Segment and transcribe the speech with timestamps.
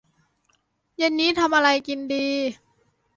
[0.97, 2.25] เย็นนี้ทำอะไรกินดี